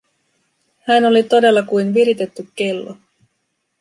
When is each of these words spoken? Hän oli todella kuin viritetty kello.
Hän 0.87 1.05
oli 1.05 1.23
todella 1.23 1.61
kuin 1.63 1.93
viritetty 1.93 2.47
kello. 2.55 2.97